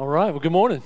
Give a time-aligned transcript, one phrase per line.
[0.00, 0.30] All right.
[0.30, 0.82] Well, good morning.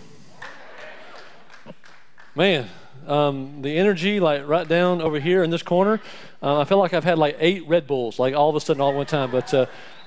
[2.35, 2.69] Man,
[3.07, 6.01] um, the energy, like right down over here in this corner,
[6.43, 8.81] uh, I feel like I've had like eight Red Bulls, like all of a sudden,
[8.81, 9.31] all at one time.
[9.31, 9.67] But uh,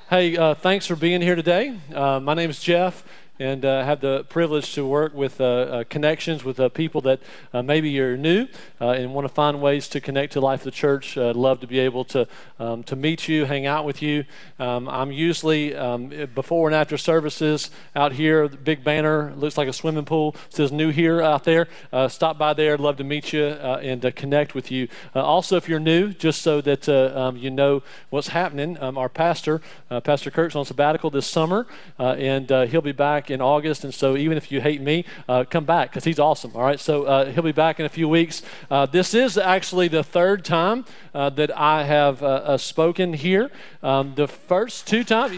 [0.10, 1.80] hey, uh, thanks for being here today.
[1.96, 3.02] Uh, my name is Jeff
[3.40, 7.20] and uh, have the privilege to work with uh, uh, connections with uh, people that
[7.54, 8.48] uh, maybe you're new
[8.82, 11.18] uh, and want to find ways to connect to life of the church.
[11.18, 12.28] I'd love to be able to
[12.60, 14.26] um, to meet you, hang out with you.
[14.60, 18.48] Um, I'm usually um, before and after services out here.
[18.48, 20.36] Big banner looks like a swimming pool.
[20.50, 21.68] says "New Here" out there.
[22.10, 22.74] stop by there.
[22.74, 24.88] I'd love to meet you and connect with you.
[25.14, 29.62] also, if you're new, just so that um, you know what's happening, um, our pastor,
[30.04, 33.84] Pastor Kirk's on sabbatical this summer, and he'll be back in August.
[33.84, 36.52] And so even if you hate me, uh, come back because he's awesome.
[36.56, 36.80] All right.
[36.80, 38.42] So uh, he'll be back in a few weeks.
[38.70, 43.52] Uh, this is actually the third time uh, that I have uh, spoken here.
[43.84, 45.38] Um, the first two times.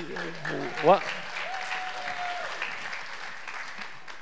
[0.83, 1.03] What?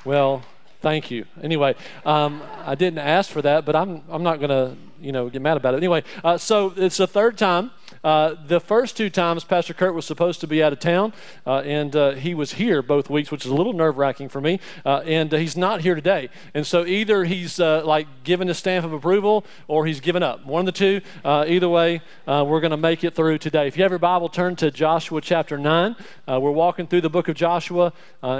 [0.05, 0.43] Well,
[0.81, 1.25] thank you.
[1.43, 1.75] Anyway,
[2.05, 5.41] um, I didn't ask for that, but I'm, I'm not going to, you know, get
[5.41, 5.77] mad about it.
[5.77, 6.03] Anyway,
[6.37, 7.71] so it's the third time
[8.03, 11.13] uh, the first two times, Pastor Kurt was supposed to be out of town,
[11.45, 14.41] uh, and uh, he was here both weeks, which is a little nerve wracking for
[14.41, 14.59] me.
[14.85, 16.29] Uh, and uh, he's not here today.
[16.53, 20.45] And so either he's like given a stamp of approval or he's given up.
[20.45, 21.01] One of the two.
[21.25, 23.67] either way, we're going to make it through today.
[23.67, 25.95] If you have your Bible, turn to Joshua chapter 9.
[26.27, 27.93] we're walking through the book of Joshua,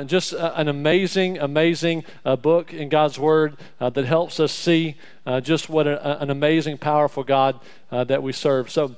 [0.06, 2.04] just an amazing, amazing
[2.42, 4.96] book in God's Word that helps us see
[5.42, 7.60] just what a, an amazing, powerful God
[7.92, 8.70] that we serve.
[8.70, 8.96] So,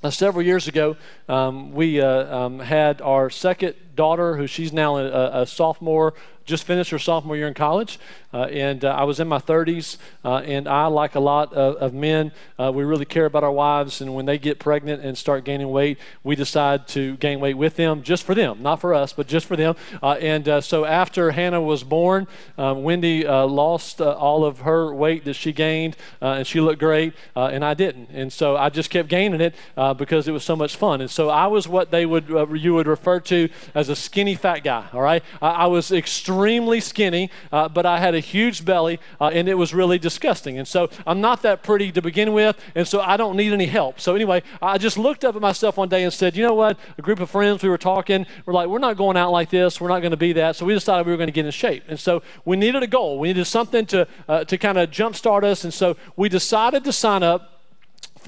[0.00, 0.96] uh, several years ago,
[1.28, 6.62] um, we uh, um, had our second daughter, who she's now a, a, sophomore just
[6.62, 9.96] finished her sophomore year in college, uh, and uh, I was in my 30s.
[10.24, 13.52] Uh, and I, like a lot of, of men, uh, we really care about our
[13.52, 14.00] wives.
[14.00, 17.76] And when they get pregnant and start gaining weight, we decide to gain weight with
[17.76, 19.74] them, just for them, not for us, but just for them.
[20.02, 25.34] Uh, and uh, so after Hannah was born, Wendy lost all of her weight that
[25.34, 28.10] she gained, and she looked great, and I didn't.
[28.10, 29.54] And so I just kept gaining it
[29.96, 31.00] because it was so much fun.
[31.00, 34.60] And so I was what they would you would refer to as a skinny fat
[34.64, 34.86] guy.
[34.92, 39.28] All right, I, I was extremely skinny, uh, but I had a huge belly, uh,
[39.28, 40.58] and it was really disgusting.
[40.58, 43.66] And so I'm not that pretty to begin with, and so I don't need any
[43.66, 44.00] help.
[44.00, 46.78] So anyway, I just looked up at myself one day and said, you know what?
[46.96, 49.80] A group of friends, we were talking, we're like, we're not going out like this.
[49.80, 50.56] We're not going to be that.
[50.56, 51.84] So we decided we were going to get in shape.
[51.88, 53.18] And so we needed a goal.
[53.18, 55.64] We needed something to, uh, to kind of jumpstart us.
[55.64, 57.57] And so we decided to sign up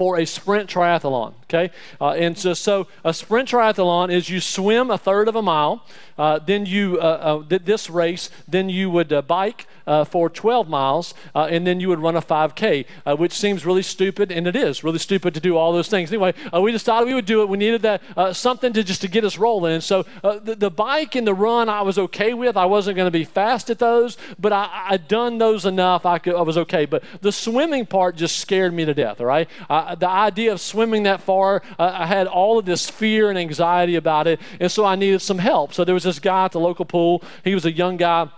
[0.01, 1.35] for a sprint triathlon.
[1.43, 1.69] Okay,
[1.99, 5.85] uh, and so, so a sprint triathlon is you swim a third of a mile,
[6.17, 10.69] uh, then you uh, uh this race, then you would uh, bike uh, for 12
[10.69, 12.85] miles, and then you would run a 5K,
[13.17, 16.09] which seems really stupid, and it is really stupid to do all those things.
[16.11, 17.49] Anyway, we decided we would do it.
[17.49, 18.01] We needed that
[18.35, 21.81] something to just to get us rolling, so the, the, bike and the run I
[21.81, 22.55] was okay with.
[22.55, 26.05] I wasn't going to be fast at those, but I, had done those enough.
[26.05, 26.85] I, could, I was okay.
[26.85, 29.19] But the swimming part just scared me to death.
[29.19, 29.49] All right,
[29.95, 33.95] the idea of swimming that far, uh, I had all of this fear and anxiety
[33.95, 35.73] about it, and so I needed some help.
[35.73, 37.23] So there was this guy at the local pool.
[37.43, 38.29] He was a young guy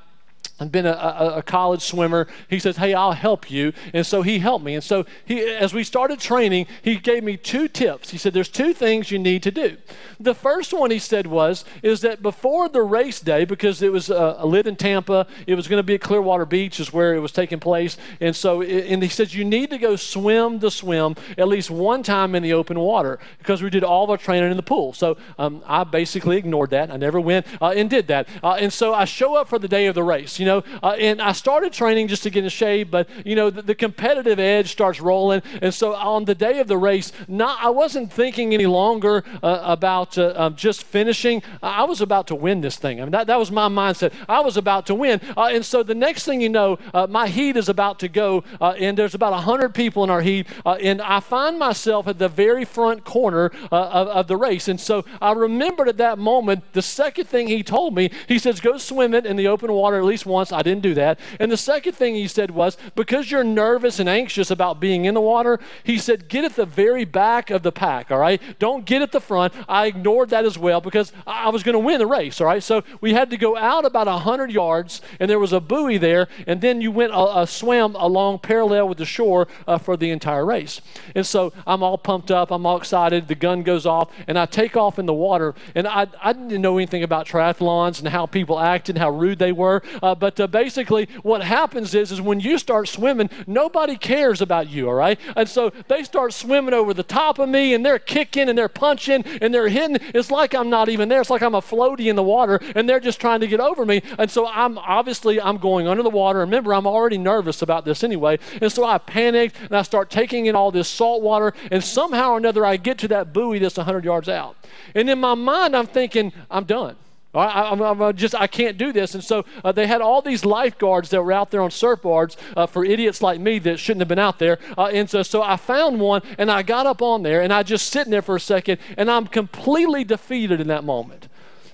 [0.59, 2.28] I've been a, a, a, college swimmer.
[2.47, 3.74] He says, Hey, I'll help you.
[3.91, 4.75] And so he helped me.
[4.75, 8.12] And so he, as we started training, he gave me two tips.
[8.12, 9.78] He said, There's two things you need to do.
[10.19, 14.12] The first one he said was, is that before the race day, because it was
[14.12, 17.19] uh, lived in Tampa, it was going to be at Clearwater Beach, is where it
[17.19, 17.97] was taking place.
[18.19, 22.03] And so, and he says, You need to go swim the swim at least one
[22.03, 24.94] time in the open water because we did all of our training in the pool.
[24.94, 26.92] So um, I basically ignored that.
[26.92, 28.28] I never went uh, and did that.
[28.44, 30.64] Uh, and so I show up for the day of the race you know.
[30.84, 33.76] Uh, and I started training just to get in shape, but, you know, the, the,
[33.76, 35.42] competitive edge starts rolling.
[35.62, 39.62] And so on the day of the race, not, I wasn't thinking any longer uh,
[39.64, 41.42] about uh, um, just finishing.
[41.62, 43.00] I was about to win this thing.
[43.00, 44.12] I mean, that, that was my mindset.
[44.28, 45.22] I was about to win.
[45.38, 48.44] Uh, and so the next thing you know, uh, my heat is about to go,
[48.60, 50.46] uh, and there's about 100 people in our heat.
[50.66, 54.68] and I find myself at the very front corner of, of the race.
[54.68, 58.60] And so I remembered at that moment, the second thing he told me, he says,
[58.60, 60.51] go swim it in the open water at least once.
[60.51, 61.19] I didn't do that.
[61.39, 65.13] And the second thing he said was, because you're nervous and anxious about being in
[65.13, 68.41] the water, he said, get at the very back of the pack, all right?
[68.59, 69.53] Don't get at the front.
[69.69, 72.62] I ignored that as well because I was going to win the race, all right?
[72.62, 76.27] So we had to go out about 100 yards, and there was a buoy there,
[76.47, 80.09] and then you went a, a swim along parallel with the shore uh, for the
[80.09, 80.81] entire race.
[81.15, 83.27] And so I'm all pumped up, I'm all excited.
[83.27, 86.62] The gun goes off, and I take off in the water, and I, I didn't
[86.62, 89.81] know anything about triathlons and how people acted and how rude they were.
[90.01, 94.70] Uh, but uh, basically, what happens is, is when you start swimming, nobody cares about
[94.70, 95.20] you, all right?
[95.36, 98.70] And so they start swimming over the top of me, and they're kicking and they're
[98.70, 99.98] punching and they're hitting.
[100.16, 101.20] It's like I'm not even there.
[101.20, 103.86] It's like I'm a floaty in the water, and they're just trying to get over
[103.86, 104.02] me.
[104.18, 106.40] And so I'm obviously I'm going under the water.
[106.40, 110.46] Remember, I'm already nervous about this anyway, and so I panicked and I start taking
[110.46, 113.75] in all this salt water, and somehow or another I get to that buoy that's
[113.75, 114.56] 100 yards out.
[114.96, 116.96] And in my mind, I'm thinking, I'm done.
[117.33, 120.45] I, I'm, I'm, just I can't do this, and so uh, they had all these
[120.45, 124.07] lifeguards that were out there on surfboards uh, for idiots like me that shouldn't have
[124.07, 124.59] been out there.
[124.77, 127.63] Uh, and so, so I found one, and I got up on there, and I
[127.63, 131.27] just sitting there for a second, and I'm completely defeated in that moment.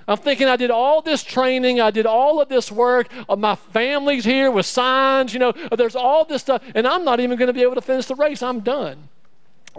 [0.08, 3.10] I'm thinking I did all this training, I did all of this work.
[3.28, 5.54] Uh, my family's here with signs, you know.
[5.76, 8.16] There's all this stuff, and I'm not even going to be able to finish the
[8.16, 8.42] race.
[8.42, 9.10] I'm done.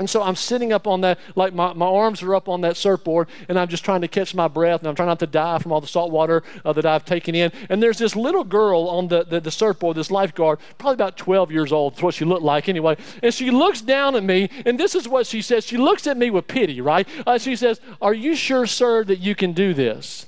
[0.00, 2.78] And so I'm sitting up on that, like my, my arms are up on that
[2.78, 5.58] surfboard, and I'm just trying to catch my breath, and I'm trying not to die
[5.58, 7.52] from all the salt water uh, that I've taken in.
[7.68, 11.52] And there's this little girl on the, the, the, surfboard, this lifeguard, probably about 12
[11.52, 12.96] years old, that's what she looked like anyway.
[13.22, 15.66] And she looks down at me, and this is what she says.
[15.66, 17.06] She looks at me with pity, right?
[17.26, 20.24] Uh, she says, Are you sure, sir, that you can do this?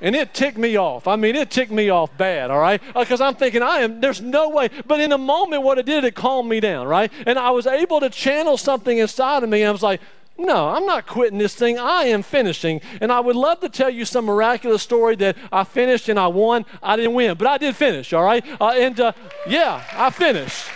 [0.00, 1.06] And it ticked me off.
[1.06, 2.80] I mean, it ticked me off bad, all right?
[2.94, 4.70] Because uh, I'm thinking, I am, there's no way.
[4.86, 7.12] But in a moment, what it did, it calmed me down, right?
[7.26, 9.64] And I was able to channel something inside of me.
[9.64, 10.00] I was like,
[10.38, 11.78] no, I'm not quitting this thing.
[11.78, 12.80] I am finishing.
[13.00, 16.28] And I would love to tell you some miraculous story that I finished and I
[16.28, 16.64] won.
[16.82, 18.44] I didn't win, but I did finish, all right?
[18.60, 19.12] Uh, and uh,
[19.46, 20.66] yeah, I finished.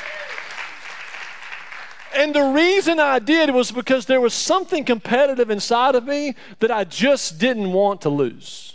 [2.14, 6.70] And the reason I did was because there was something competitive inside of me that
[6.70, 8.73] I just didn't want to lose.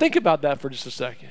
[0.00, 1.28] Think about that for just a second.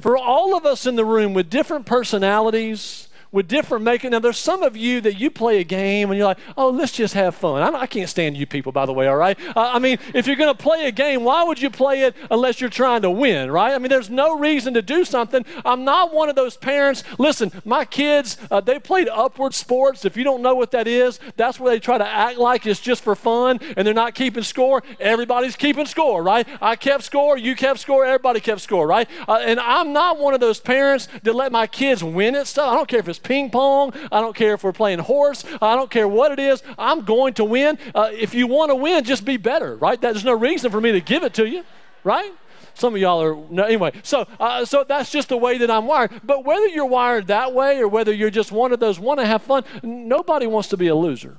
[0.00, 4.10] For all of us in the room with different personalities, with different making.
[4.10, 6.92] Now, there's some of you that you play a game and you're like, oh, let's
[6.92, 7.62] just have fun.
[7.62, 9.38] I, I can't stand you people, by the way, all right?
[9.56, 12.14] Uh, I mean, if you're going to play a game, why would you play it
[12.30, 13.74] unless you're trying to win, right?
[13.74, 15.44] I mean, there's no reason to do something.
[15.64, 17.02] I'm not one of those parents.
[17.18, 20.04] Listen, my kids, uh, they played upward sports.
[20.04, 22.80] If you don't know what that is, that's where they try to act like it's
[22.80, 24.82] just for fun and they're not keeping score.
[25.00, 26.46] Everybody's keeping score, right?
[26.60, 29.08] I kept score, you kept score, everybody kept score, right?
[29.26, 32.72] Uh, and I'm not one of those parents that let my kids win at stuff.
[32.72, 33.92] I don't care if it's it's ping pong.
[34.12, 35.44] I don't care if we're playing horse.
[35.60, 36.62] I don't care what it is.
[36.78, 37.78] I'm going to win.
[37.94, 40.00] Uh, if you want to win, just be better, right?
[40.00, 41.64] There's no reason for me to give it to you,
[42.04, 42.32] right?
[42.74, 43.92] Some of y'all are no, anyway.
[44.04, 46.12] So, uh, so that's just the way that I'm wired.
[46.22, 49.26] But whether you're wired that way or whether you're just one of those want to
[49.26, 51.38] have fun, nobody wants to be a loser.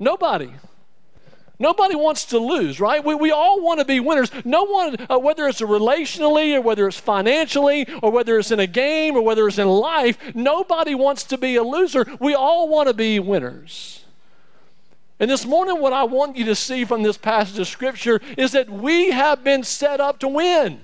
[0.00, 0.50] Nobody.
[1.62, 3.04] Nobody wants to lose, right?
[3.04, 4.32] We, we all want to be winners.
[4.44, 8.66] No one, uh, whether it's relationally or whether it's financially or whether it's in a
[8.66, 12.04] game or whether it's in life, nobody wants to be a loser.
[12.18, 14.04] We all want to be winners.
[15.20, 18.50] And this morning, what I want you to see from this passage of Scripture is
[18.50, 20.80] that we have been set up to win.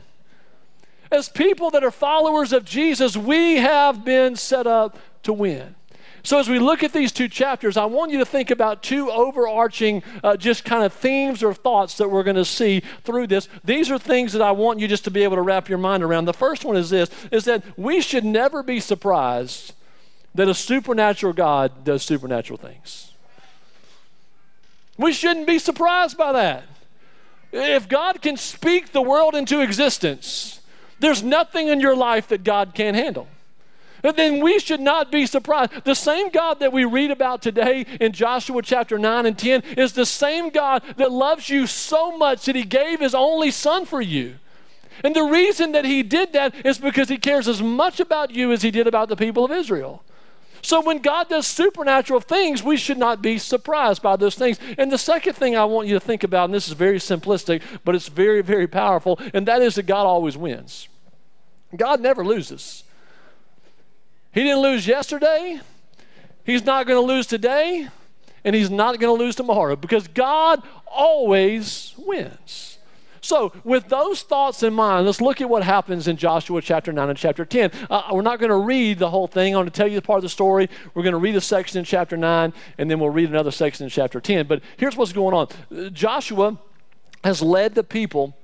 [1.11, 5.75] As people that are followers of Jesus, we have been set up to win.
[6.23, 9.11] So, as we look at these two chapters, I want you to think about two
[9.11, 13.49] overarching, uh, just kind of themes or thoughts that we're going to see through this.
[13.65, 16.03] These are things that I want you just to be able to wrap your mind
[16.03, 16.25] around.
[16.25, 19.75] The first one is this is that we should never be surprised
[20.35, 23.13] that a supernatural God does supernatural things.
[24.97, 26.65] We shouldn't be surprised by that.
[27.53, 30.61] If God can speak the world into existence,
[30.99, 33.29] there's nothing in your life that God can't handle
[34.03, 35.85] then we should not be surprised.
[35.85, 39.93] The same God that we read about today in Joshua chapter 9 and 10 is
[39.93, 44.01] the same God that loves you so much that he gave his only son for
[44.01, 44.37] you.
[45.05, 48.53] And the reason that he did that is because he cares as much about you
[48.53, 50.03] as he did about the people of Israel.
[50.63, 54.59] So when God does supernatural things, we should not be surprised by those things.
[54.77, 57.63] And the second thing I want you to think about, and this is very simplistic,
[57.85, 60.89] but it's very, very powerful, and that is that God always wins.
[61.77, 62.85] God never loses.
[64.39, 65.59] He didn't lose yesterday.
[66.45, 67.89] He's not going to lose today.
[68.45, 72.79] And he's not going to lose tomorrow because God always wins.
[73.21, 77.09] So, with those thoughts in mind, let's look at what happens in Joshua chapter 9
[77.09, 77.73] and chapter 10.
[77.91, 79.57] Uh, we're not going to read the whole thing.
[79.57, 80.71] I'm going to tell you the part of the story.
[80.95, 83.83] We're going to read a section in chapter 9, and then we'll read another section
[83.83, 84.47] in chapter 10.
[84.47, 86.61] But here's what's going on Joshua
[87.25, 88.38] has led the people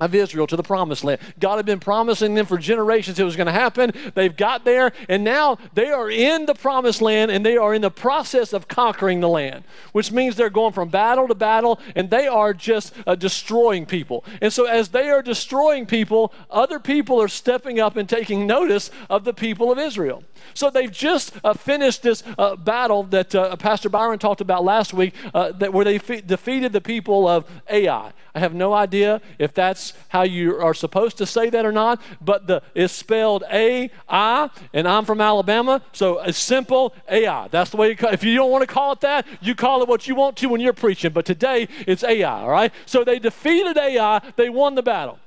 [0.00, 1.20] of Israel to the promised land.
[1.38, 3.92] God had been promising them for generations it was going to happen.
[4.14, 7.82] They've got there, and now they are in the promised land and they are in
[7.82, 12.10] the process of conquering the land, which means they're going from battle to battle and
[12.10, 14.24] they are just uh, destroying people.
[14.40, 18.90] And so, as they are destroying people, other people are stepping up and taking notice
[19.10, 20.24] of the people of Israel.
[20.54, 24.92] So, they've just uh, finished this uh, battle that uh, Pastor Byron talked about last
[24.92, 28.12] week, uh, that where they fe- defeated the people of Ai.
[28.34, 32.00] I have no idea if that's how you are supposed to say that or not,
[32.20, 37.48] but the, it's spelled A I, and I'm from Alabama, so it's simple AI.
[37.48, 39.82] That's the way you call If you don't want to call it that, you call
[39.82, 42.72] it what you want to when you're preaching, but today it's AI, all right?
[42.86, 45.18] So they defeated Ai, they won the battle.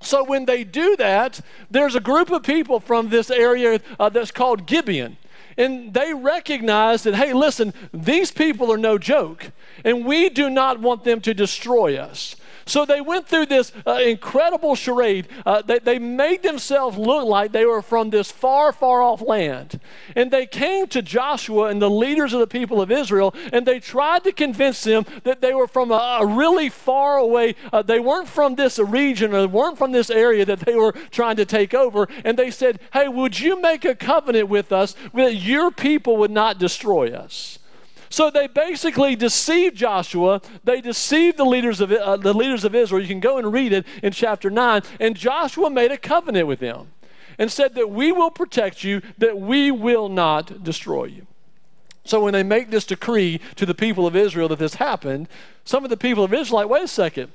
[0.00, 4.30] So when they do that, there's a group of people from this area uh, that's
[4.30, 5.18] called Gibeon.
[5.56, 9.50] And they recognize that, hey, listen, these people are no joke,
[9.84, 12.36] and we do not want them to destroy us.
[12.70, 15.26] So they went through this uh, incredible charade.
[15.44, 19.80] Uh, they, they made themselves look like they were from this far, far off land.
[20.14, 23.80] And they came to Joshua and the leaders of the people of Israel, and they
[23.80, 27.98] tried to convince them that they were from a, a really far away, uh, they
[27.98, 31.74] weren't from this region or weren't from this area that they were trying to take
[31.74, 32.06] over.
[32.24, 36.30] And they said, hey, would you make a covenant with us that your people would
[36.30, 37.59] not destroy us?
[38.10, 40.42] So they basically deceived Joshua.
[40.64, 43.00] They deceived the leaders of uh, the leaders of Israel.
[43.00, 44.82] You can go and read it in chapter 9.
[44.98, 46.88] And Joshua made a covenant with them
[47.38, 51.26] and said that we will protect you, that we will not destroy you.
[52.04, 55.28] So when they make this decree to the people of Israel that this happened,
[55.64, 57.30] some of the people of Israel like, wait a second.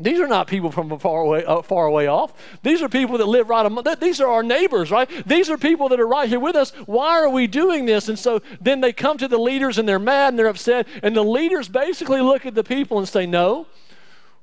[0.00, 2.32] These are not people from far away, uh, far away off.
[2.62, 3.84] These are people that live right among.
[3.98, 5.10] These are our neighbors, right?
[5.26, 6.70] These are people that are right here with us.
[6.86, 8.08] Why are we doing this?
[8.08, 10.86] And so then they come to the leaders and they're mad and they're upset.
[11.02, 13.66] And the leaders basically look at the people and say, "No,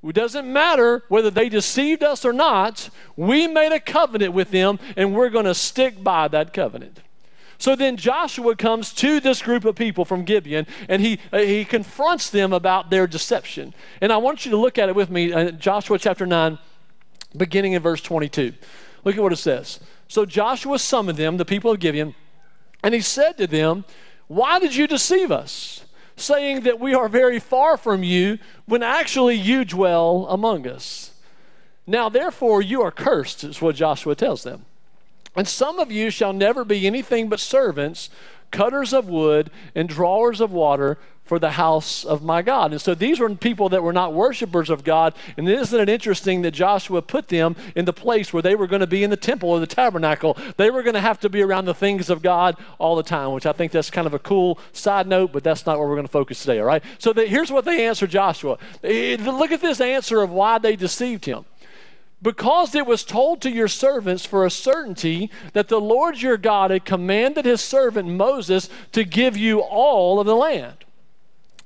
[0.04, 2.90] it doesn't matter whether they deceived us or not.
[3.16, 7.00] We made a covenant with them, and we're going to stick by that covenant."
[7.58, 11.66] So then Joshua comes to this group of people from Gibeon and he, uh, he
[11.66, 13.74] confronts them about their deception.
[14.02, 16.58] And I want you to look at it with me, uh, Joshua chapter 9,
[17.36, 18.54] beginning in verse 22.
[19.04, 19.80] Look at what it says.
[20.08, 22.16] So Joshua summoned them, the people of Gibeon,
[22.84, 23.86] and he said to them,
[24.28, 25.86] Why did you deceive us,
[26.16, 31.12] saying that we are very far from you, when actually you dwell among us?
[31.88, 34.66] Now therefore you are cursed, is what Joshua tells them.
[35.36, 38.10] And some of you shall never be anything but servants,
[38.52, 42.72] cutters of wood, and drawers of water for the house of my God.
[42.72, 45.16] And so these were people that were not worshipers of God.
[45.38, 48.82] And isn't it interesting that Joshua put them in the place where they were going
[48.82, 50.38] to be in the temple or the tabernacle?
[50.58, 53.32] They were going to have to be around the things of God all the time,
[53.32, 55.96] which I think that's kind of a cool side note, but that's not where we're
[55.96, 56.84] going to focus today, all right?
[57.00, 58.60] So the, here's what they answered Joshua.
[58.84, 61.46] Eh, look at this answer of why they deceived him
[62.26, 66.72] because it was told to your servants for a certainty that the Lord your God
[66.72, 70.86] had commanded his servant Moses to give you all of the land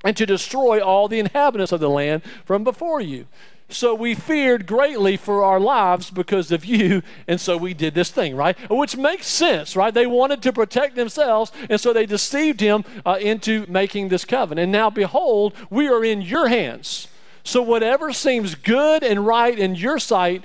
[0.04, 3.26] and to destroy all the inhabitants of the land from before you.
[3.70, 8.12] So we feared greatly for our lives because of you, and so we did this
[8.12, 8.58] thing, right?
[8.70, 9.94] Which makes sense, right?
[9.94, 14.64] They wanted to protect themselves, and so they deceived him uh, into making this covenant.
[14.64, 17.08] And now, behold, we are in your hands.
[17.44, 20.44] So, whatever seems good and right in your sight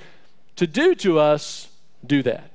[0.57, 1.69] to do to us,
[2.07, 2.51] do that.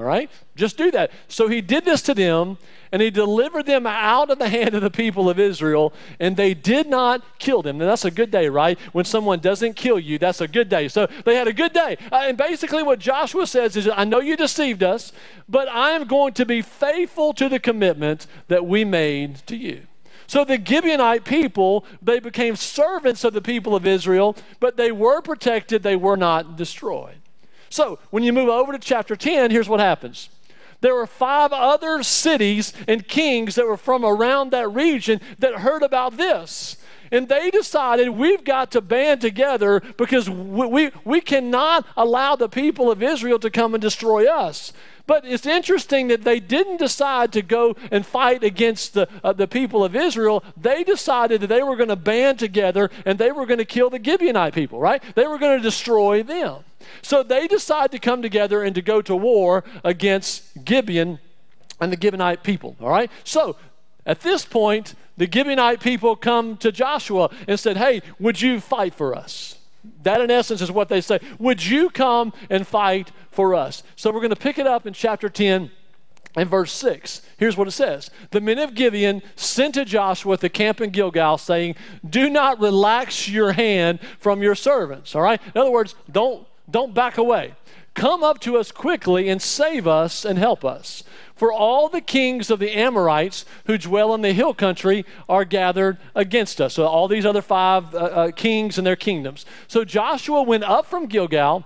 [0.00, 0.30] All right?
[0.56, 1.10] Just do that.
[1.28, 2.56] So he did this to them,
[2.90, 6.54] and he delivered them out of the hand of the people of Israel, and they
[6.54, 7.76] did not kill them.
[7.76, 8.78] Now, that's a good day, right?
[8.92, 10.88] When someone doesn't kill you, that's a good day.
[10.88, 11.98] So they had a good day.
[12.10, 15.12] Uh, and basically, what Joshua says is, I know you deceived us,
[15.48, 19.82] but I am going to be faithful to the commitment that we made to you.
[20.30, 25.20] So the Gibeonite people, they became servants of the people of Israel, but they were
[25.20, 27.16] protected, they were not destroyed.
[27.68, 30.28] So when you move over to chapter 10, here's what happens.
[30.82, 35.82] There were five other cities and kings that were from around that region that heard
[35.82, 36.76] about this.
[37.10, 42.48] And they decided we've got to band together because we, we, we cannot allow the
[42.48, 44.72] people of Israel to come and destroy us.
[45.10, 49.48] But it's interesting that they didn't decide to go and fight against the, uh, the
[49.48, 50.44] people of Israel.
[50.56, 53.90] They decided that they were going to band together and they were going to kill
[53.90, 55.02] the Gibeonite people, right?
[55.16, 56.58] They were going to destroy them.
[57.02, 61.18] So they decide to come together and to go to war against Gibeon
[61.80, 63.10] and the Gibeonite people, all right?
[63.24, 63.56] So
[64.06, 68.94] at this point, the Gibeonite people come to Joshua and said, Hey, would you fight
[68.94, 69.59] for us?
[70.02, 71.20] That, in essence, is what they say.
[71.38, 73.82] Would you come and fight for us?
[73.96, 75.70] So we're going to pick it up in chapter 10
[76.36, 80.40] and verse 6, here's what it says The men of Gibeon sent to Joshua at
[80.40, 81.74] the camp in Gilgal, saying,
[82.08, 85.16] Do not relax your hand from your servants.
[85.16, 85.40] All right?
[85.54, 87.54] In other words, don't, don't back away.
[87.94, 91.02] Come up to us quickly and save us and help us.
[91.34, 95.98] For all the kings of the Amorites who dwell in the hill country are gathered
[96.14, 96.74] against us.
[96.74, 99.46] So, all these other five uh, uh, kings and their kingdoms.
[99.66, 101.64] So, Joshua went up from Gilgal,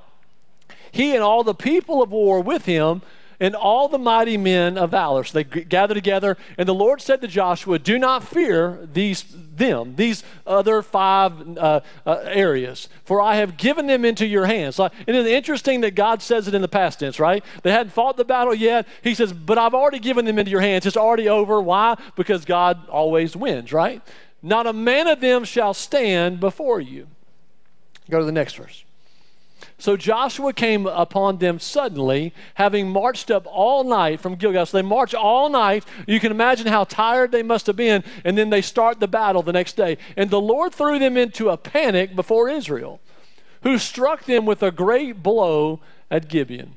[0.93, 3.03] he and all the people of war with him
[3.41, 5.25] and all the mighty men of valor.
[5.25, 9.25] So they gathered together, and the Lord said to Joshua, Do not fear these
[9.57, 14.79] them, these other five uh, uh, areas, for I have given them into your hands.
[14.79, 17.45] and it's interesting that God says it in the past tense, right?
[17.63, 18.87] They hadn't fought the battle yet.
[19.03, 20.87] He says, But I've already given them into your hands.
[20.87, 21.61] It's already over.
[21.61, 21.97] Why?
[22.17, 24.03] Because God always wins, right?
[24.43, 27.07] Not a man of them shall stand before you.
[28.11, 28.85] Go to the next verse.
[29.79, 34.67] So Joshua came upon them suddenly, having marched up all night from Gilgal.
[34.67, 35.85] So they march all night.
[36.07, 38.05] You can imagine how tired they must have been.
[38.25, 39.99] And then they start the battle the next day.
[40.17, 43.01] And the Lord threw them into a panic before Israel,
[43.63, 45.81] who struck them with a great blow
[46.11, 46.77] at Gibeon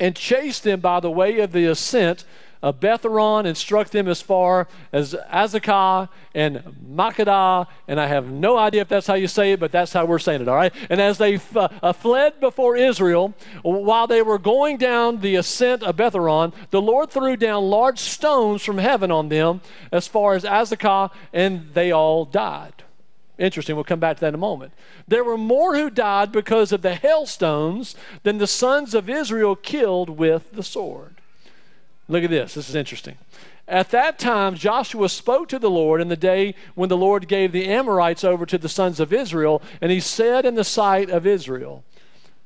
[0.00, 2.24] and chased them by the way of the ascent
[2.62, 6.62] of Beth-horon and struck them as far as Azekah and
[6.94, 10.04] Makkedah, and I have no idea if that's how you say it, but that's how
[10.04, 10.72] we're saying it, all right?
[10.90, 15.82] And as they f- uh, fled before Israel, while they were going down the ascent
[15.82, 20.44] of Beth-horon, the Lord threw down large stones from heaven on them as far as
[20.44, 22.74] Azekah, and they all died.
[23.38, 23.74] Interesting.
[23.74, 24.74] We'll come back to that in a moment.
[25.08, 30.10] There were more who died because of the hailstones than the sons of Israel killed
[30.10, 31.19] with the sword.
[32.10, 32.54] Look at this.
[32.54, 33.16] This is interesting.
[33.68, 37.52] At that time, Joshua spoke to the Lord in the day when the Lord gave
[37.52, 41.24] the Amorites over to the sons of Israel, and he said in the sight of
[41.24, 41.84] Israel,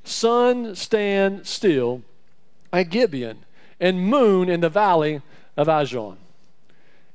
[0.05, 2.03] Sun, stand still
[2.75, 3.39] at Gibeon,
[3.81, 5.23] and moon in the valley
[5.57, 6.19] of Ajalon.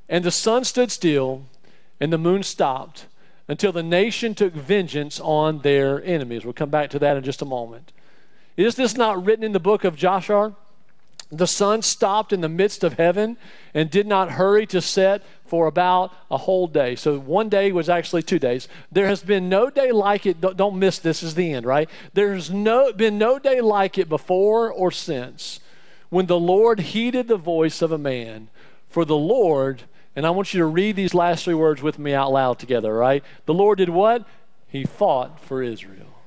[0.10, 1.44] And the sun stood still,
[2.00, 3.06] and the moon stopped,
[3.48, 6.46] until the nation took vengeance on their enemies.
[6.46, 7.92] We'll come back to that in just a moment.
[8.58, 10.56] Is this not written in the book of Joshua?
[11.32, 13.38] The sun stopped in the midst of heaven
[13.74, 16.96] and did not hurry to set for about a whole day.
[16.96, 18.68] So one day was actually two days.
[18.92, 20.42] There has been no day like it.
[20.42, 21.88] Don't miss this is the end, right?
[22.14, 25.60] There's no been no day like it before or since
[26.10, 28.50] when the Lord heeded the voice of a man.
[28.90, 29.84] For the Lord,
[30.16, 32.92] and I want you to read these last three words with me out loud together,
[32.92, 33.24] right?
[33.46, 34.26] The Lord did what?
[34.68, 36.18] He fought for Israel.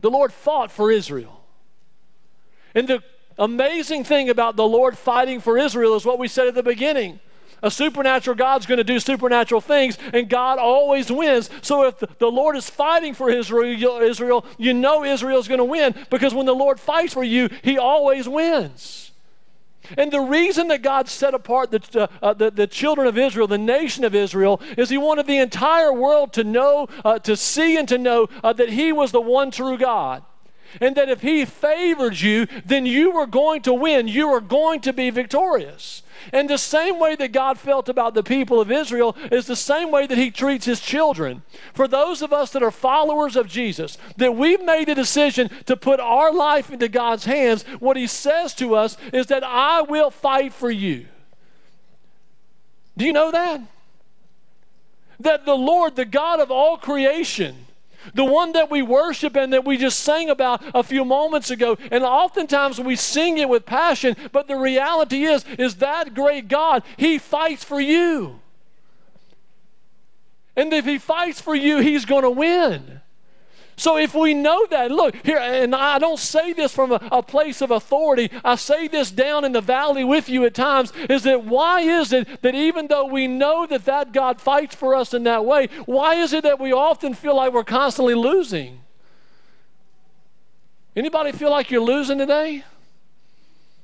[0.00, 1.44] The Lord fought for Israel.
[2.74, 3.02] And the
[3.38, 7.20] amazing thing about the Lord fighting for Israel is what we said at the beginning.
[7.62, 11.50] A supernatural God's going to do supernatural things, and God always wins.
[11.60, 15.64] So if the Lord is fighting for Israel, Israel, you know Israel is going to
[15.64, 19.10] win because when the Lord fights for you, He always wins.
[19.96, 23.46] And the reason that God set apart the, uh, uh, the, the, children of Israel,
[23.46, 27.78] the nation of Israel, is He wanted the entire world to know, uh, to see,
[27.78, 30.22] and to know uh, that He was the one true God
[30.80, 34.08] and that if he favored you, then you were going to win.
[34.08, 36.02] You were going to be victorious.
[36.32, 39.90] And the same way that God felt about the people of Israel is the same
[39.90, 41.42] way that He treats His children.
[41.72, 45.76] For those of us that are followers of Jesus, that we've made a decision to
[45.76, 50.10] put our life into God's hands, what He says to us is that I will
[50.10, 51.06] fight for you.
[52.96, 53.60] Do you know that?
[55.20, 57.66] That the Lord, the God of all creation,
[58.14, 61.76] the one that we worship and that we just sang about a few moments ago.
[61.90, 66.82] And oftentimes we sing it with passion, but the reality is, is that great God,
[66.96, 68.40] He fights for you.
[70.56, 73.00] And if He fights for you, He's going to win.
[73.78, 77.22] So if we know that, look here, and I don't say this from a, a,
[77.22, 81.22] place of authority, I say this down in the valley with you at times, is
[81.22, 85.14] that why is it that even though we know that that God fights for us
[85.14, 88.80] in that way, why is it that we often feel like we're constantly losing?
[90.96, 92.64] Anybody feel like you're losing today?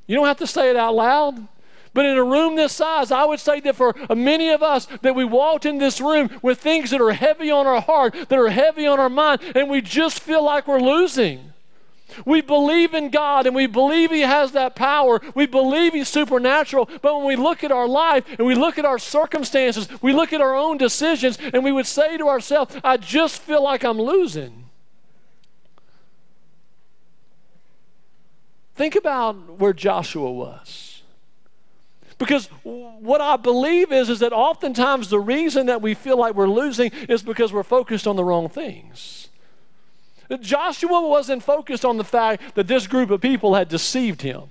[0.08, 1.46] You don't have to say it out loud.
[1.94, 5.14] But in a room this size, I would say that for many of us, that
[5.14, 8.50] we walked in this room with things that are heavy on our heart, that are
[8.50, 11.52] heavy on our mind, and we just feel like we're losing.
[12.24, 15.20] We believe in God and we believe He has that power.
[15.34, 16.88] We believe He's supernatural.
[17.00, 20.32] But when we look at our life and we look at our circumstances, we look
[20.32, 24.00] at our own decisions, and we would say to ourselves, I just feel like I'm
[24.00, 24.64] losing.
[28.74, 30.93] Think about where Joshua was.
[32.18, 36.48] Because what I believe is, is that oftentimes the reason that we feel like we're
[36.48, 39.28] losing is because we're focused on the wrong things.
[40.40, 44.44] Joshua wasn't focused on the fact that this group of people had deceived him.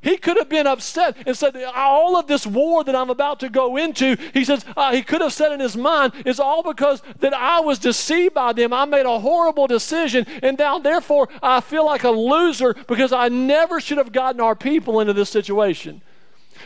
[0.00, 3.48] He could have been upset and said, All of this war that I'm about to
[3.48, 7.02] go into, he says, uh, he could have said in his mind, is all because
[7.20, 8.72] that I was deceived by them.
[8.72, 13.28] I made a horrible decision, and now therefore I feel like a loser because I
[13.28, 16.02] never should have gotten our people into this situation.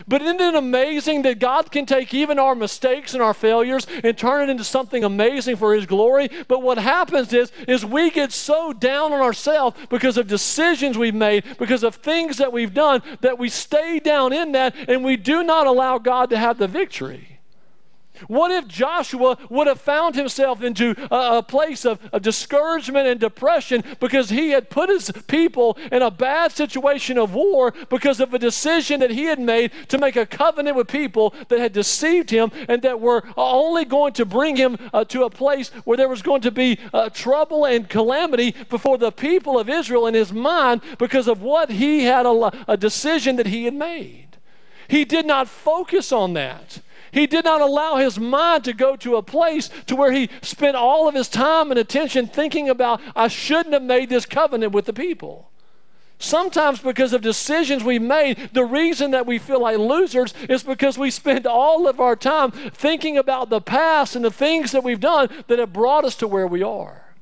[0.07, 4.17] But isn't it amazing that God can take even our mistakes and our failures and
[4.17, 6.29] turn it into something amazing for His glory?
[6.49, 11.15] But what happens is, is we get so down on ourselves because of decisions we've
[11.15, 15.17] made, because of things that we've done, that we stay down in that and we
[15.17, 17.36] do not allow God to have the victory.
[18.29, 23.21] What if Joshua would have found himself into a, a place of, of, discouragement and
[23.21, 28.35] depression because he had put his people in a bad situation of war because of
[28.35, 32.31] a decision that he had made to make a covenant with people that had deceived
[32.31, 36.09] him and that were only going to bring him uh, to a place where there
[36.09, 40.33] was going to be uh, trouble and calamity before the people of Israel in his
[40.33, 44.27] mind because of what he had a, a decision that he had made?
[44.89, 46.81] He did not focus on that.
[47.17, 50.77] He did not allow his mind to go to a place to where he spent
[50.77, 54.85] all of his time and attention thinking about, I shouldn't have made this covenant with
[54.85, 55.49] the people.
[56.19, 60.99] Sometimes, because of decisions we made, the reason that we feel like losers is because
[60.99, 65.01] we spend all of our time thinking about the past and the things that we've
[65.01, 67.15] done that have brought us to where we are.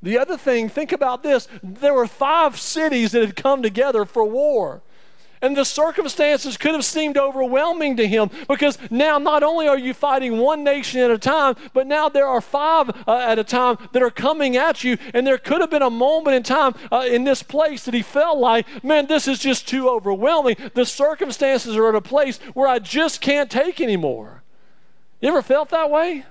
[0.00, 4.24] The other thing, think about this there were five cities that had come together for
[4.24, 4.82] war.
[5.42, 9.94] And the circumstances could have seemed overwhelming to him because now not only are you
[9.94, 13.78] fighting one nation at a time, but now there are five uh, at a time
[13.92, 14.98] that are coming at you.
[15.14, 18.02] And there could have been a moment in time uh, in this place that he
[18.02, 20.56] felt like, man, this is just too overwhelming.
[20.74, 24.42] The circumstances are at a place where I just can't take anymore.
[25.20, 26.24] You ever felt that way?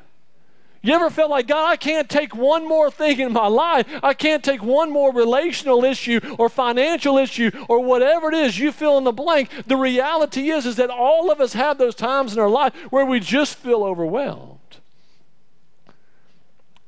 [0.81, 3.85] You ever felt like, God, I can't take one more thing in my life.
[4.01, 8.71] I can't take one more relational issue or financial issue or whatever it is you
[8.71, 9.49] fill in the blank.
[9.67, 13.05] The reality is, is that all of us have those times in our life where
[13.05, 14.59] we just feel overwhelmed.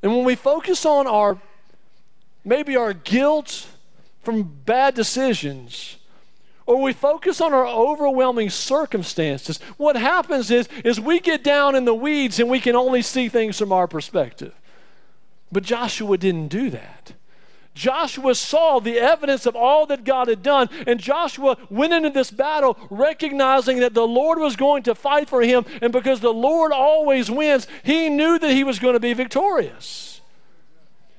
[0.02, 1.38] And when we focus on our,
[2.44, 3.68] maybe our guilt
[4.22, 5.96] from bad decisions,
[6.66, 11.84] or we focus on our overwhelming circumstances, what happens is, is we get down in
[11.84, 14.54] the weeds and we can only see things from our perspective.
[15.50, 17.12] But Joshua didn't do that.
[17.74, 22.30] Joshua saw the evidence of all that God had done, and Joshua went into this
[22.30, 26.72] battle recognizing that the Lord was going to fight for him, and because the Lord
[26.72, 30.11] always wins, he knew that he was going to be victorious.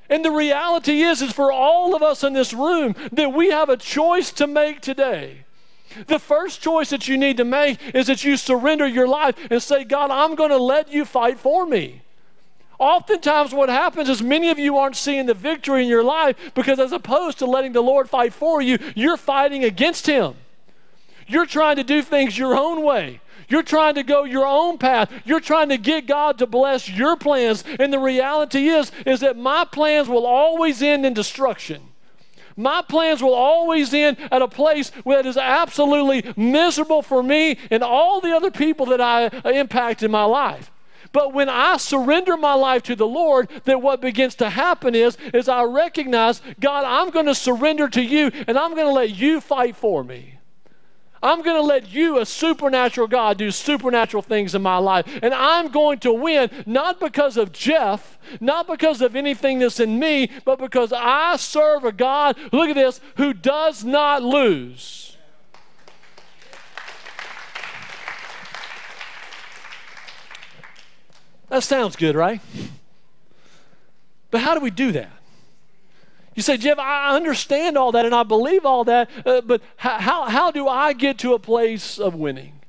[0.09, 3.69] And the reality is, is for all of us in this room, that we have
[3.69, 5.45] a choice to make today.
[6.07, 9.61] The first choice that you need to make is that you surrender your life and
[9.61, 12.01] say, God, I'm going to let you fight for me.
[12.79, 16.79] Oftentimes, what happens is many of you aren't seeing the victory in your life because,
[16.79, 20.35] as opposed to letting the Lord fight for you, you're fighting against Him.
[21.33, 23.19] You're trying to do things your own way.
[23.49, 25.11] You're trying to go your own path.
[25.25, 27.63] You're trying to get God to bless your plans.
[27.79, 31.81] And the reality is, is that my plans will always end in destruction.
[32.55, 37.81] My plans will always end at a place that is absolutely miserable for me and
[37.81, 40.69] all the other people that I uh, impact in my life.
[41.11, 45.17] But when I surrender my life to the Lord, then what begins to happen is,
[45.33, 49.09] is I recognize, God, I'm going to surrender to you and I'm going to let
[49.09, 50.37] you fight for me.
[51.23, 55.07] I'm going to let you, a supernatural God, do supernatural things in my life.
[55.23, 59.97] And I'm going to win, not because of Jeff, not because of anything that's in
[59.97, 65.15] me, but because I serve a God, look at this, who does not lose.
[71.47, 72.41] That sounds good, right?
[74.29, 75.22] But how do we do that?
[76.35, 80.25] You say, Jeff, I understand all that and I believe all that, uh, but how,
[80.25, 82.59] how do I get to a place of winning?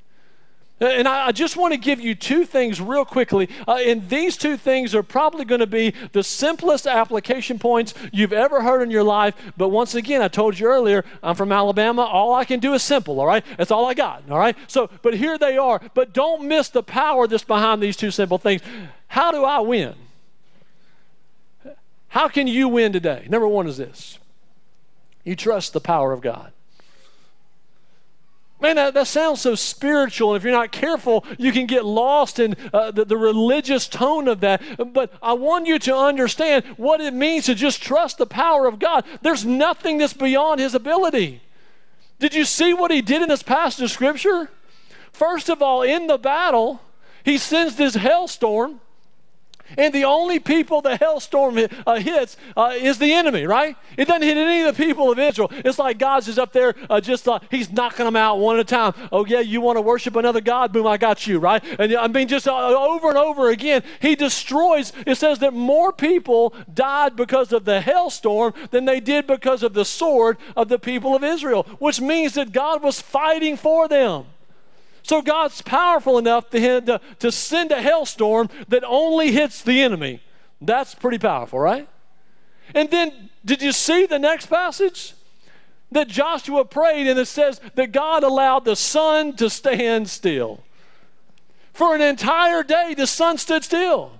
[0.81, 3.49] Uh, and I, just want to give you two things real quickly.
[3.67, 8.33] Uh, and these two things are probably going to be the simplest application points you've
[8.33, 9.35] ever heard in your life.
[9.57, 12.03] But once again, I told you earlier, I'm from Alabama.
[12.03, 13.45] All I can do is simple, all right?
[13.57, 14.57] That's all I got, all right?
[14.67, 15.81] So, but here they are.
[15.95, 18.61] But don't miss the power that's behind these two simple things.
[19.07, 19.95] How do I win?
[22.15, 23.27] How can you win today?
[23.29, 24.21] Number one is this
[25.25, 26.53] you trust the power of God.
[28.61, 32.39] Man, that, that sounds so spiritual, and if you're not careful, you can get lost
[32.39, 34.63] in uh, the, the religious tone of that.
[34.93, 38.79] But I want you to understand what it means to just trust the power of
[38.79, 39.05] God.
[39.23, 41.43] There's nothing that's beyond His ability.
[42.21, 44.51] Did you see what He did in this passage of Scripture?
[45.11, 46.81] First of all, in the battle,
[47.25, 48.81] He sends this hailstorm
[49.77, 53.77] And the only people the hailstorm uh, hits uh, is the enemy, right?
[53.97, 55.51] It doesn't hit any of the people of Israel.
[55.53, 58.61] It's like God's just up there, uh, just uh, He's knocking them out one at
[58.61, 58.95] a time.
[59.13, 60.73] Oh, yeah, you want to worship another God?
[60.73, 61.63] Boom, I got you, right?
[61.79, 64.93] And I mean, just uh, over and over again, He destroys.
[65.07, 69.75] It says that more people died because of the hailstorm than they did because of
[69.75, 74.27] the sword of the people of Israel, which means that God was fighting for them.
[75.05, 80.21] So God's powerful enough to, to, to send a hailstorm that only hits the enemy.
[80.61, 81.87] That's pretty powerful, right?
[82.75, 85.15] And then, did you see the next passage?
[85.93, 90.65] That Joshua prayed, and it says that God allowed the sun to stand still.
[91.73, 94.13] For an entire day, the sun stood still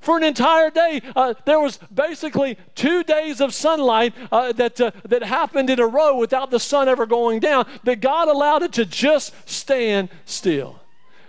[0.00, 1.02] for an entire day.
[1.14, 5.86] Uh, there was basically two days of sunlight uh, that, uh, that happened in a
[5.86, 10.80] row without the sun ever going down, that God allowed it to just stand still.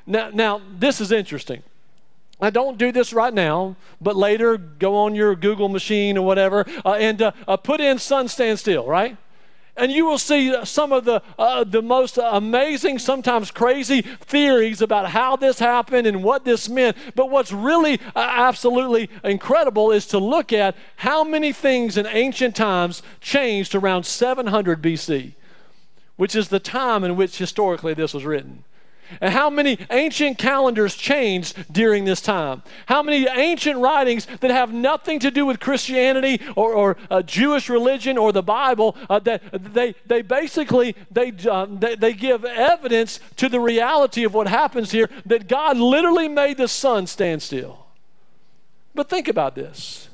[0.06, 1.64] Now, now this is interesting.
[2.40, 6.66] I don't do this right now, but later go on your Google machine or whatever
[6.86, 9.18] uh, and uh, uh, put in sun stand still, right?
[9.78, 15.10] And you will see some of the, uh, the most amazing, sometimes crazy theories about
[15.12, 16.98] how this happened and what this meant.
[17.16, 22.56] But what's really uh, absolutely incredible is to look at how many things in ancient
[22.56, 25.34] times changed around 700 BC,
[26.16, 28.64] which is the time in which historically this was written.
[29.22, 32.64] And how many ancient calendars changed during this time?
[32.86, 37.70] How many ancient writings that have nothing to do with Christianity or, or uh, Jewish
[37.70, 39.42] religion or the Bible uh, that
[39.74, 44.92] they, they basically they, uh, they, they give evidence to the reality of what happens
[44.92, 47.86] here that God literally made the sun stand still.
[48.94, 50.07] But think about this.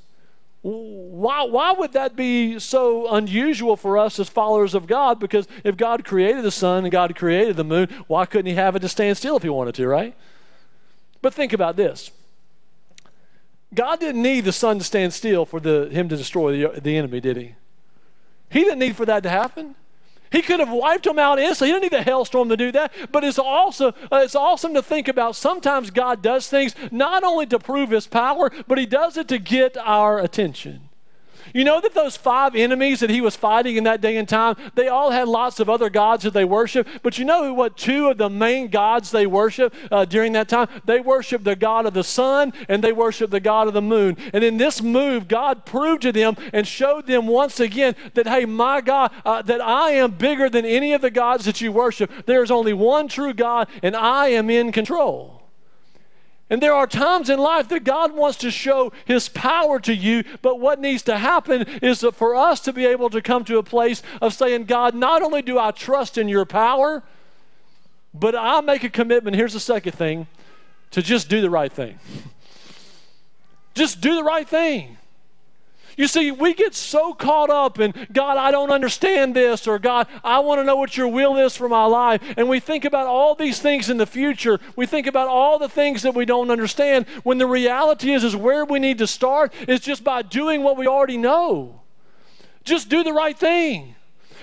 [0.63, 5.19] Why, why would that be so unusual for us as followers of God?
[5.19, 8.73] Because if God created the sun and God created the moon, why couldn't He have
[8.78, 10.15] it to stand still if He wanted to, right?
[11.21, 12.12] But think about this
[13.73, 16.95] God didn't need the sun to stand still for the, Him to destroy the, the
[16.95, 17.56] enemy, did He?
[18.49, 19.76] He didn't need for that to happen.
[20.34, 21.67] He could have wiped them out instantly.
[21.67, 22.91] He didn't need a hailstorm to do that.
[23.12, 25.36] But it's also uh, it's awesome to think about.
[25.36, 29.38] Sometimes God does things not only to prove His power, but He does it to
[29.38, 30.89] get our attention.
[31.53, 34.56] You know that those five enemies that he was fighting in that day and time,
[34.75, 36.88] they all had lots of other gods that they worship.
[37.01, 40.67] But you know what two of the main gods they worship uh, during that time?
[40.86, 44.17] They worship the God of the sun and they worship the God of the moon.
[44.34, 48.45] And in this move, God proved to them and showed them once again that, hey,
[48.45, 52.12] my God, uh, that I am bigger than any of the gods that you worship.
[52.25, 55.42] There's only one true God and I am in control.
[56.53, 60.23] And there are times in life that God wants to show His power to you,
[60.43, 63.63] but what needs to happen is for us to be able to come to a
[63.63, 67.01] place of saying, God, not only do I trust in your power,
[68.13, 69.35] but I make a commitment.
[69.35, 70.27] Here's the second thing
[70.91, 71.97] to just do the right thing.
[73.73, 74.99] just do the right thing.
[75.97, 80.08] You see, we get so caught up in, God, I don't understand this, or God,
[80.23, 82.21] I want to know what your will is for my life.
[82.38, 84.60] And we think about all these things in the future.
[84.75, 88.36] We think about all the things that we don't understand when the reality is, is
[88.36, 91.82] where we need to start is just by doing what we already know.
[92.63, 93.95] Just do the right thing.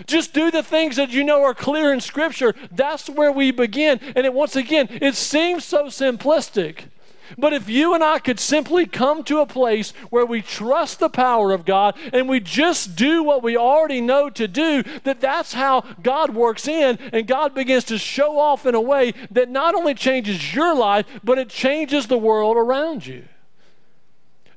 [0.06, 2.54] Just do the things that you know are clear in Scripture.
[2.70, 4.00] That's where we begin.
[4.16, 6.84] And it, once again, it seems so simplistic.
[7.38, 11.08] But if you and I could simply come to a place where we trust the
[11.08, 15.52] power of God and we just do what we already know to do, that that's
[15.52, 19.74] how God works in and God begins to show off in a way that not
[19.74, 23.24] only changes your life, but it changes the world around you.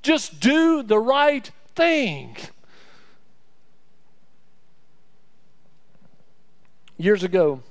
[0.01, 2.36] Just do the right thing.
[6.97, 7.62] Years ago,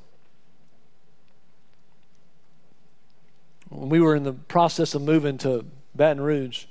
[3.73, 6.67] when we were in the process of moving to Baton Rouge,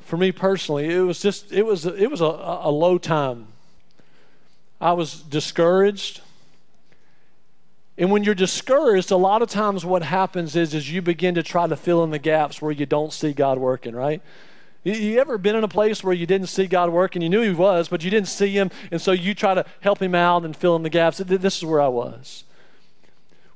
[0.00, 3.48] for me personally, it was just it was it was a, a low time.
[4.80, 6.20] I was discouraged.
[7.96, 11.42] And when you're discouraged, a lot of times what happens is, is you begin to
[11.42, 14.22] try to fill in the gaps where you don't see God working, right?
[14.84, 17.20] You, you ever been in a place where you didn't see God working?
[17.20, 20.00] You knew He was, but you didn't see Him, and so you try to help
[20.00, 21.18] Him out and fill in the gaps.
[21.18, 22.44] This is where I was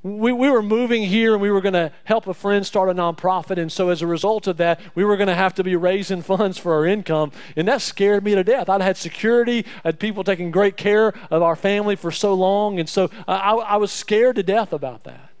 [0.05, 2.93] we, we were moving here and we were going to help a friend start a
[2.93, 3.57] nonprofit.
[3.57, 6.21] And so, as a result of that, we were going to have to be raising
[6.21, 7.31] funds for our income.
[7.55, 8.69] And that scared me to death.
[8.69, 12.79] I'd had security, I had people taking great care of our family for so long.
[12.79, 15.31] And so, I, I was scared to death about that.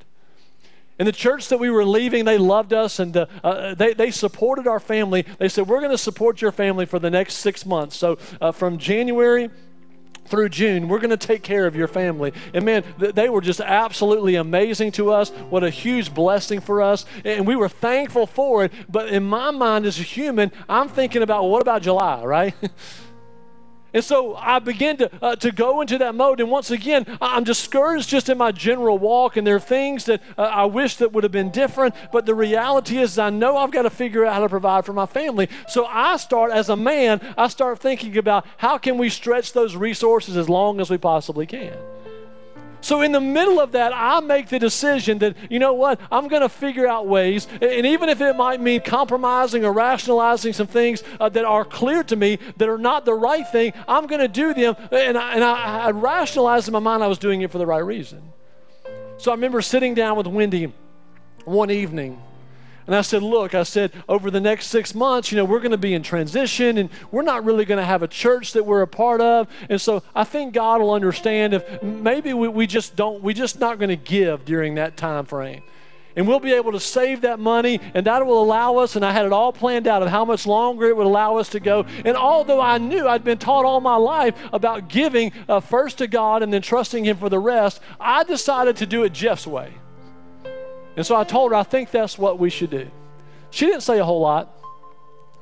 [0.97, 4.09] And the church that we were leaving, they loved us and uh, uh, they, they
[4.09, 5.25] supported our family.
[5.37, 7.95] They said, We're going to support your family for the next six months.
[7.97, 9.51] So, uh, from January
[10.25, 12.33] through June, we're going to take care of your family.
[12.53, 15.29] And man, they were just absolutely amazing to us.
[15.29, 17.05] What a huge blessing for us.
[17.23, 18.73] And we were thankful for it.
[18.89, 22.53] But in my mind, as a human, I'm thinking about, what about July, right?
[23.95, 26.41] And so I begin to, uh, to go into that mode.
[26.41, 29.37] And once again, I'm discouraged just in my general walk.
[29.37, 31.95] And there are things that uh, I wish that would have been different.
[32.11, 34.91] But the reality is, I know I've got to figure out how to provide for
[34.91, 35.47] my family.
[35.69, 39.77] So I start, as a man, I start thinking about how can we stretch those
[39.77, 41.77] resources as long as we possibly can.
[42.81, 46.27] So, in the middle of that, I make the decision that, you know what, I'm
[46.27, 50.67] going to figure out ways, and even if it might mean compromising or rationalizing some
[50.67, 54.21] things uh, that are clear to me that are not the right thing, I'm going
[54.21, 54.75] to do them.
[54.91, 57.65] And, I, and I, I rationalized in my mind I was doing it for the
[57.65, 58.21] right reason.
[59.17, 60.71] So, I remember sitting down with Wendy
[61.45, 62.21] one evening
[62.87, 65.71] and I said, Look, I said, over the next six months, you know, we're going
[65.71, 68.81] to be in transition and we're not really going to have a church that we're
[68.81, 69.47] a part of.
[69.69, 73.59] And so I think God will understand if maybe we, we just don't, we're just
[73.59, 75.63] not going to give during that time frame.
[76.17, 78.95] And we'll be able to save that money, and that will allow us.
[78.95, 81.49] And I had it all planned out of how much longer it would allow us
[81.49, 81.85] to go.
[82.05, 86.07] And although I knew I'd been taught all my life about giving uh, first to
[86.07, 89.73] God and then trusting Him for the rest, I decided to do it Jeff's way.
[90.95, 92.89] And so I told her, I think that's what we should do.
[93.49, 94.51] She didn't say a whole lot.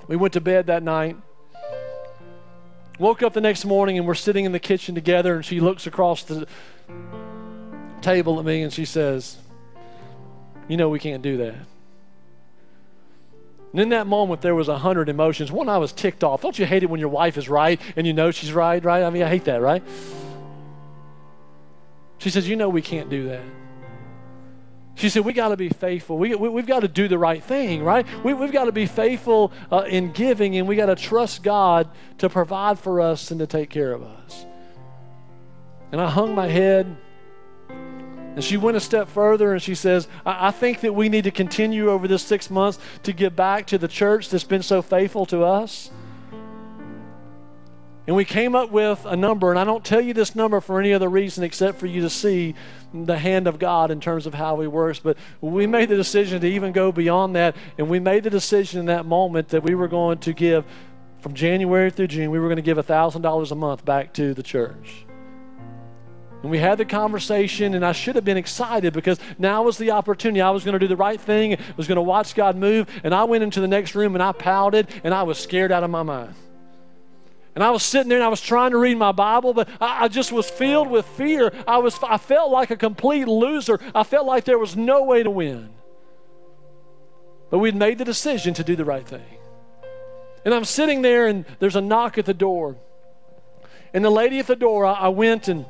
[0.08, 1.18] We went to bed that night.
[3.00, 5.88] Woke up the next morning and we're sitting in the kitchen together, and she looks
[5.88, 6.48] across the
[8.02, 9.38] table at me and she says,
[10.68, 11.56] You know, we can't do that.
[13.72, 15.52] And in that moment, there was a hundred emotions.
[15.52, 16.42] One, I was ticked off.
[16.42, 19.04] Don't you hate it when your wife is right and you know she's right, right?
[19.04, 19.82] I mean, I hate that, right?
[22.20, 23.42] She says, You know, we can't do that.
[24.96, 26.18] She said, We got to be faithful.
[26.18, 28.06] We, we, have got to do the right thing, right?
[28.24, 31.90] We, we've got to be faithful uh, in giving, and we got to trust God
[32.20, 34.46] to provide for us and to take care of us.
[35.92, 36.96] And I hung my head,
[38.36, 41.26] and she went a step further and she says, I, I think that we need
[41.26, 44.82] to continue over this six months to give back to the church that's been so
[44.82, 45.92] faithful to us.
[48.06, 50.80] And we came up with a number, and I don't tell you this number for
[50.80, 52.54] any other reason except for you to see
[52.94, 55.00] the hand of God in terms of how He works.
[55.00, 58.80] But we made the decision to even go beyond that, and we made the decision
[58.80, 60.66] in that moment that we were going to give
[61.24, 64.44] from January through June, we were going to give $1,000 a month back to the
[64.44, 65.06] church.
[66.42, 69.92] And we had the conversation, and I should have been excited because now was the
[69.92, 70.42] opportunity.
[70.42, 72.90] I was going to do the right thing, I was going to watch God move,
[73.06, 75.86] and I went into the next room and I pouted, and I was scared out
[75.86, 76.36] of my mind.
[77.56, 80.06] And I was sitting there and I was trying to read my Bible, but I,
[80.06, 81.54] I, just was filled with fear.
[81.68, 83.80] I, was, I felt like a complete loser.
[83.94, 85.70] I felt like there was no way to win.
[87.52, 89.38] But we'd made the decision to do the right thing.
[90.44, 92.76] And I'm sitting there and there's a knock at the door.
[93.94, 95.66] And the lady at the door, I, I went and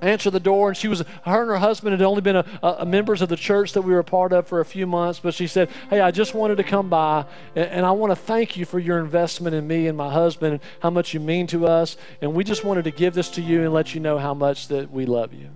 [0.00, 2.86] answered the door, and she was her and her husband had only been a, a,
[2.86, 5.20] members of the church that we were a part of for a few months.
[5.20, 8.16] But she said, "Hey, I just wanted to come by, and, and I want to
[8.16, 11.46] thank you for your investment in me and my husband, and how much you mean
[11.48, 11.96] to us.
[12.20, 14.68] And we just wanted to give this to you and let you know how much
[14.68, 15.50] that we love you."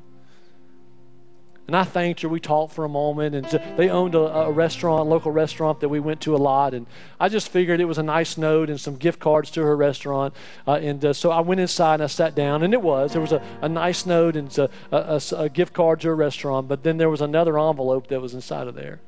[1.66, 2.28] And I thanked her.
[2.28, 5.88] We talked for a moment, and they owned a, a, restaurant, a local restaurant that
[5.88, 6.74] we went to a lot.
[6.74, 6.86] And
[7.18, 10.34] I just figured it was a nice note and some gift cards to her restaurant.
[10.66, 13.22] Uh, and uh, so I went inside and I sat down, and it was there
[13.22, 16.68] was a, a nice note and a, a, a gift card to a restaurant.
[16.68, 19.00] But then there was another envelope that was inside of there.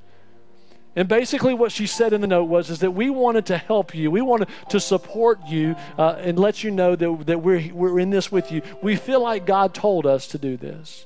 [0.98, 3.94] And basically, what she said in the note was, is that we wanted to help
[3.94, 4.10] you.
[4.10, 8.08] We wanted to support you uh, and let you know that, that we're, we're in
[8.08, 8.62] this with you.
[8.82, 11.04] We feel like God told us to do this.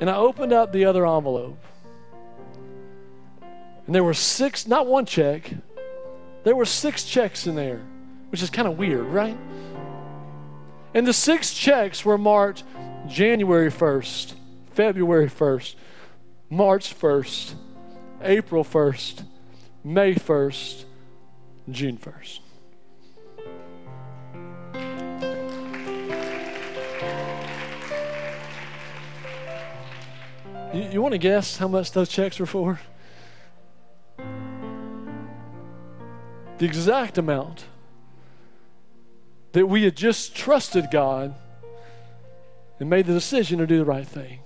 [0.00, 1.58] And I opened up the other envelope.
[3.86, 5.50] And there were six, not one check,
[6.44, 7.80] there were six checks in there,
[8.30, 9.36] which is kind of weird, right?
[10.94, 12.64] And the six checks were marked
[13.06, 14.34] January 1st,
[14.72, 15.74] February 1st,
[16.50, 17.54] March 1st,
[18.22, 19.24] April 1st,
[19.84, 20.84] May 1st,
[21.70, 22.40] June 1st.
[30.72, 32.80] You, you want to guess how much those checks were for?
[36.58, 37.64] The exact amount
[39.52, 41.34] that we had just trusted God
[42.78, 44.40] and made the decision to do the right thing.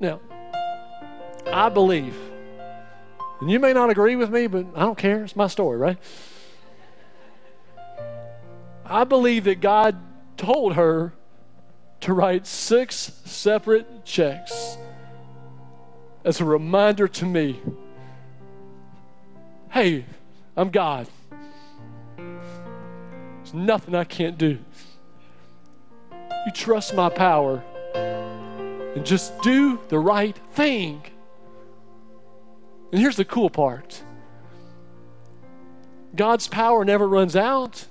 [0.00, 0.20] Now,
[1.46, 2.16] I believe,
[3.40, 5.22] and you may not agree with me, but I don't care.
[5.22, 5.98] It's my story, right?
[8.84, 9.96] I believe that God
[10.36, 11.12] told her
[12.00, 14.76] to write six separate checks
[16.24, 17.60] as a reminder to me
[19.70, 20.04] hey,
[20.56, 21.06] I'm God.
[22.16, 24.58] There's nothing I can't do.
[26.10, 27.62] you trust my power
[27.94, 31.02] and just do the right thing.
[32.92, 34.02] And here's the cool part
[36.16, 37.86] God's power never runs out.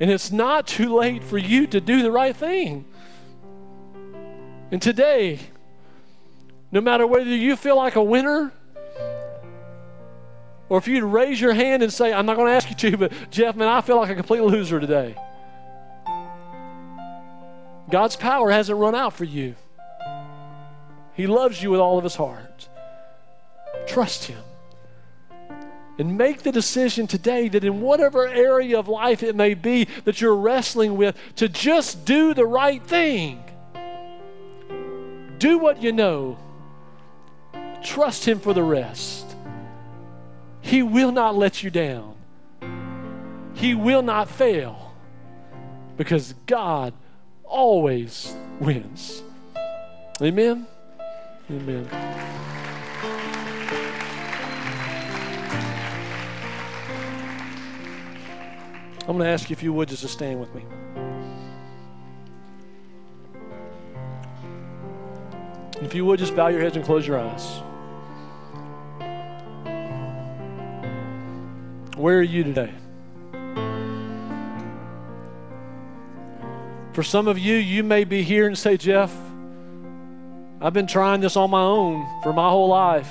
[0.00, 2.86] And it's not too late for you to do the right thing.
[4.70, 5.40] And today,
[6.72, 8.52] no matter whether you feel like a winner
[10.70, 12.96] or if you'd raise your hand and say, I'm not going to ask you to,
[13.08, 15.14] but Jeff, man, I feel like a complete loser today.
[17.90, 19.56] God's power hasn't run out for you.
[21.14, 22.68] He loves you with all of his heart.
[23.88, 24.42] Trust him.
[25.98, 30.20] And make the decision today that in whatever area of life it may be that
[30.20, 33.42] you're wrestling with, to just do the right thing.
[35.38, 36.38] Do what you know.
[37.82, 39.26] Trust him for the rest.
[40.60, 42.14] He will not let you down.
[43.54, 44.94] He will not fail
[45.96, 46.94] because God
[47.44, 49.22] always wins.
[50.22, 50.66] Amen?
[51.50, 51.88] Amen.
[59.00, 60.62] I'm going to ask you if you would just to stand with me.
[65.82, 67.60] If you would just bow your heads and close your eyes.
[72.00, 72.72] Where are you today?
[76.94, 79.14] For some of you, you may be here and say, Jeff,
[80.62, 83.10] I've been trying this on my own for my whole life.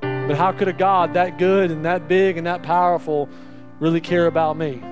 [0.00, 3.28] But how could a God that good and that big and that powerful
[3.78, 4.82] really care about me?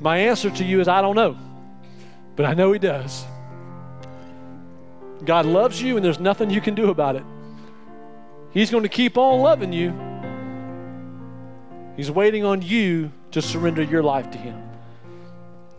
[0.00, 1.36] My answer to you is I don't know,
[2.34, 3.24] but I know He does.
[5.24, 7.22] God loves you, and there's nothing you can do about it.
[8.52, 9.92] He's going to keep on loving you.
[11.96, 14.60] He's waiting on you to surrender your life to Him.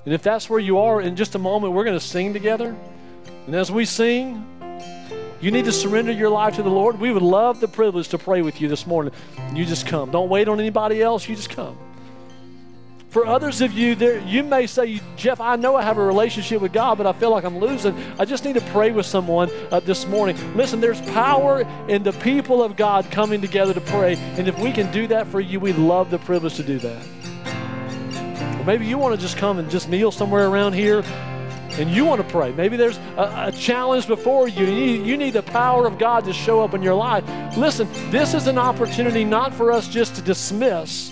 [0.05, 2.75] And if that's where you are, in just a moment, we're going to sing together.
[3.45, 4.45] And as we sing,
[5.39, 6.99] you need to surrender your life to the Lord.
[6.99, 9.13] We would love the privilege to pray with you this morning.
[9.53, 10.11] You just come.
[10.11, 11.27] Don't wait on anybody else.
[11.27, 11.77] You just come.
[13.13, 16.63] For others of you, there, you may say, Jeff, I know I have a relationship
[16.63, 17.95] with God, but I feel like I'm losing.
[18.17, 20.35] I just need to pray with someone uh, this morning.
[20.57, 24.15] Listen, there's power in the people of God coming together to pray.
[24.15, 28.59] And if we can do that for you, we'd love the privilege to do that.
[28.59, 31.03] Or maybe you want to just come and just kneel somewhere around here
[31.73, 32.51] and you want to pray.
[32.51, 34.65] Maybe there's a, a challenge before you.
[34.65, 37.23] You you need the power of God to show up in your life.
[37.55, 41.11] Listen, this is an opportunity not for us just to dismiss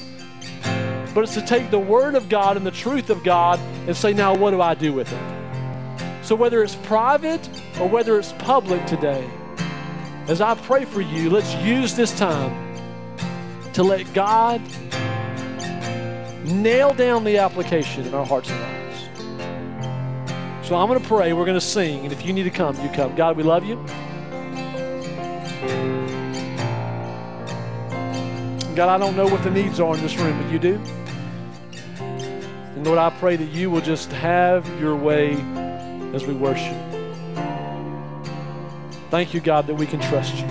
[1.13, 4.13] but it's to take the Word of God and the truth of God and say,
[4.13, 6.25] now what do I do with it?
[6.25, 7.49] So whether it's private
[7.79, 9.29] or whether it's public today,
[10.27, 12.77] as I pray for you, let's use this time
[13.73, 14.61] to let God
[16.45, 19.09] nail down the application in our hearts and lives.
[20.67, 22.79] So I'm going to pray, we're going to sing, and if you need to come,
[22.81, 23.15] you come.
[23.15, 23.75] God, we love you.
[28.73, 30.81] God, I don't know what the needs are in this room, but you do.
[32.81, 35.33] And Lord, I pray that you will just have your way
[36.15, 36.75] as we worship.
[39.11, 40.47] Thank you, God, that we can trust you.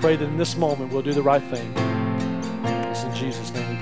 [0.00, 1.74] Pray that in this moment we'll do the right thing.
[2.92, 3.72] It's in Jesus' name